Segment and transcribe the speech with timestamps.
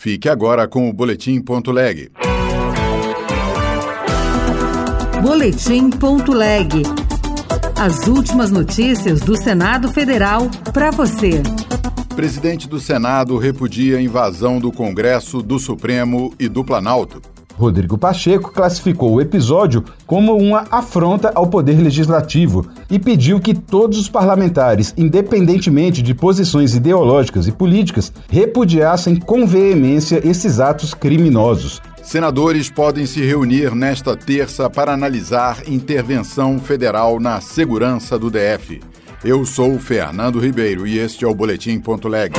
[0.00, 2.10] Fique agora com o Boletim.leg.
[5.22, 6.70] Boletim.leg.
[7.78, 11.42] As últimas notícias do Senado Federal para você.
[12.16, 17.20] Presidente do Senado repudia a invasão do Congresso, do Supremo e do Planalto.
[17.60, 23.98] Rodrigo Pacheco classificou o episódio como uma afronta ao poder legislativo e pediu que todos
[23.98, 31.82] os parlamentares, independentemente de posições ideológicas e políticas, repudiassem com veemência esses atos criminosos.
[32.02, 38.80] Senadores podem se reunir nesta terça para analisar intervenção federal na segurança do DF.
[39.22, 42.32] Eu sou Fernando Ribeiro e este é o Boletim Ponto Leg.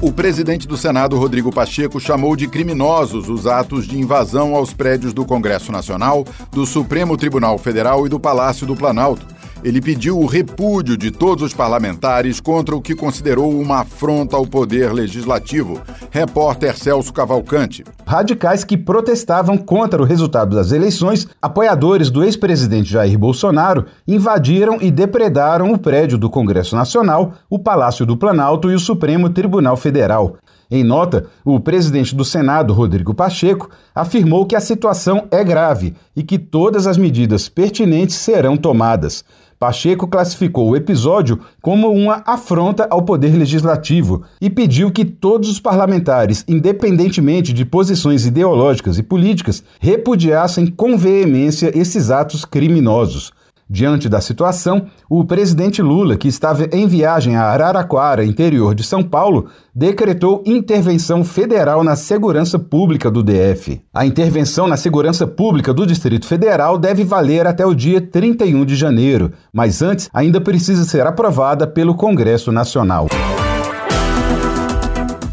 [0.00, 5.12] O presidente do Senado, Rodrigo Pacheco, chamou de criminosos os atos de invasão aos prédios
[5.12, 9.26] do Congresso Nacional, do Supremo Tribunal Federal e do Palácio do Planalto.
[9.64, 14.46] Ele pediu o repúdio de todos os parlamentares contra o que considerou uma afronta ao
[14.46, 15.80] poder legislativo.
[16.10, 17.84] Repórter Celso Cavalcante.
[18.06, 24.90] Radicais que protestavam contra o resultado das eleições, apoiadores do ex-presidente Jair Bolsonaro, invadiram e
[24.92, 30.36] depredaram o prédio do Congresso Nacional, o Palácio do Planalto e o Supremo Tribunal Federal.
[30.70, 36.22] Em nota, o presidente do Senado, Rodrigo Pacheco, afirmou que a situação é grave e
[36.22, 39.24] que todas as medidas pertinentes serão tomadas.
[39.58, 45.58] Pacheco classificou o episódio como uma afronta ao poder legislativo e pediu que todos os
[45.58, 53.32] parlamentares, independentemente de posições ideológicas e políticas, repudiassem com veemência esses atos criminosos.
[53.70, 59.02] Diante da situação, o presidente Lula, que estava em viagem a Araraquara, interior de São
[59.02, 63.82] Paulo, decretou intervenção federal na segurança pública do DF.
[63.92, 68.74] A intervenção na segurança pública do Distrito Federal deve valer até o dia 31 de
[68.74, 73.06] janeiro, mas antes ainda precisa ser aprovada pelo Congresso Nacional.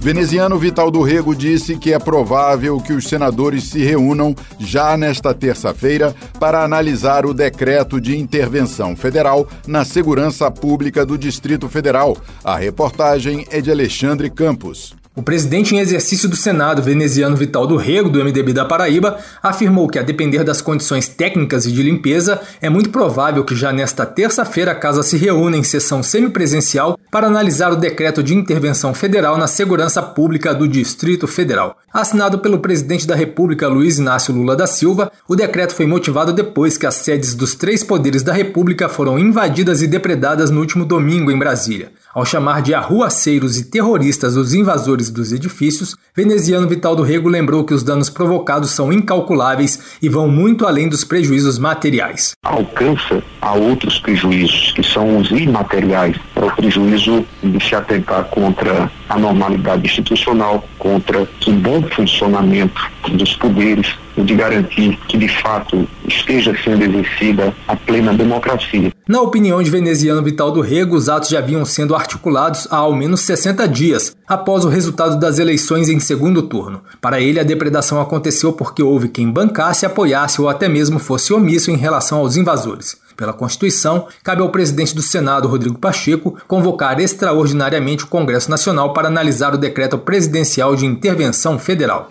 [0.05, 5.33] Veneziano Vital do Rego disse que é provável que os senadores se reúnam já nesta
[5.33, 12.15] terça-feira para analisar o decreto de intervenção federal na segurança pública do Distrito Federal.
[12.43, 14.93] A reportagem é de Alexandre Campos.
[15.17, 19.87] O presidente em exercício do Senado, veneziano Vital do Rego, do MDB da Paraíba, afirmou
[19.87, 24.05] que, a depender das condições técnicas e de limpeza, é muito provável que já nesta
[24.05, 29.37] terça-feira a casa se reúna em sessão semipresencial para analisar o decreto de intervenção federal
[29.37, 31.77] na segurança pública do Distrito Federal.
[31.93, 36.77] Assinado pelo presidente da República, Luiz Inácio Lula da Silva, o decreto foi motivado depois
[36.77, 41.31] que as sedes dos três poderes da República foram invadidas e depredadas no último domingo
[41.31, 41.93] em Brasília.
[42.15, 47.65] Ao chamar de arruaceiros e terroristas os invasores dos edifícios, veneziano Vital do Rego lembrou
[47.65, 52.31] que os danos provocados são incalculáveis e vão muito além dos prejuízos materiais.
[52.41, 56.15] Alcança a outros prejuízos, que são os imateriais.
[56.37, 63.35] É o prejuízo de se atentar contra a normalidade institucional, contra o bom funcionamento dos
[63.35, 68.91] poderes, e de garantir que de fato esteja sendo exercida a plena democracia.
[69.07, 72.95] Na opinião de veneziano Vital do Rego, os atos já vinham sendo articulados há ao
[72.95, 76.81] menos 60 dias, após o resultado das eleições em segundo turno.
[77.01, 81.69] Para ele, a depredação aconteceu porque houve quem bancasse, apoiasse ou até mesmo fosse omisso
[81.69, 82.97] em relação aos invasores.
[83.15, 89.07] Pela Constituição, cabe ao presidente do Senado, Rodrigo Pacheco, convocar extraordinariamente o Congresso Nacional para
[89.07, 92.09] analisar o decreto presidencial de intervenção federal.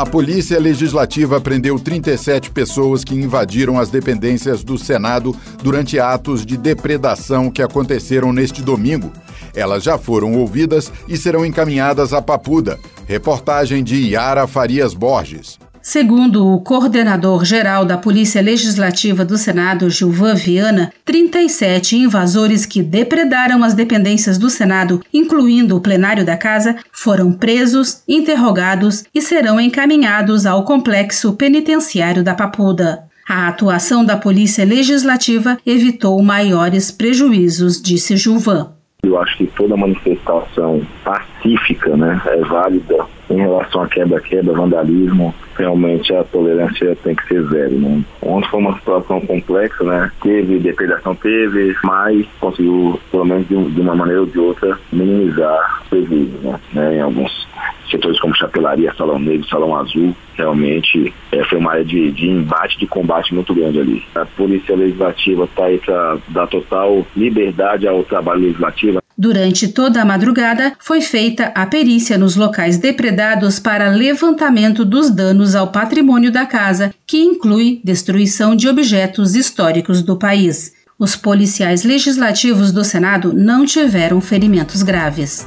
[0.00, 6.56] A Polícia Legislativa prendeu 37 pessoas que invadiram as dependências do Senado durante atos de
[6.56, 9.12] depredação que aconteceram neste domingo.
[9.54, 12.78] Elas já foram ouvidas e serão encaminhadas à Papuda.
[13.06, 15.58] Reportagem de Yara Farias Borges.
[15.82, 23.64] Segundo o coordenador geral da Polícia Legislativa do Senado, Gilvan Viana, 37 invasores que depredaram
[23.64, 30.44] as dependências do Senado, incluindo o plenário da Casa, foram presos, interrogados e serão encaminhados
[30.44, 33.04] ao complexo penitenciário da Papuda.
[33.26, 38.79] A atuação da Polícia Legislativa evitou maiores prejuízos, disse Gilvan.
[39.02, 46.12] Eu acho que toda manifestação pacífica né, é válida em relação à quebra-quebra, vandalismo, realmente
[46.14, 47.78] a tolerância tem que ser zero.
[47.78, 48.02] Né?
[48.22, 50.10] Ontem foi uma situação complexa, né?
[50.22, 55.88] Teve depredação, teve, mas conseguiu, pelo menos de, uma maneira ou de outra, minimizar o
[55.90, 56.60] prejuízo, né?
[56.72, 56.96] né?
[56.96, 57.48] Em alguns
[57.90, 62.78] setores como chapelaria, salão negro, salão azul, realmente é, foi uma área de, de embate,
[62.78, 64.04] de combate muito grande ali.
[64.14, 69.00] A Polícia Legislativa está aí para dar total liberdade ao trabalho legislativo.
[69.16, 75.54] Durante toda a madrugada, foi feita a perícia nos locais depredados para levantamento dos danos
[75.54, 80.72] ao patrimônio da casa, que inclui destruição de objetos históricos do país.
[80.98, 85.46] Os policiais legislativos do Senado não tiveram ferimentos graves.